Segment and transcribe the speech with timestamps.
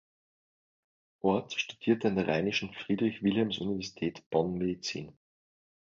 [1.19, 5.15] Orth studierte an der Rheinischen Friedrich-Wilhelms-Universität Bonn Medizin.